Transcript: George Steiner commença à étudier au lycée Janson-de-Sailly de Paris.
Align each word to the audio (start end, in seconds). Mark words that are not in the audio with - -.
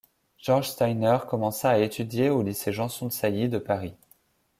George 0.39 0.67
Steiner 0.69 1.19
commença 1.29 1.69
à 1.69 1.77
étudier 1.77 2.31
au 2.31 2.41
lycée 2.41 2.71
Janson-de-Sailly 2.73 3.49
de 3.49 3.59
Paris. 3.59 3.93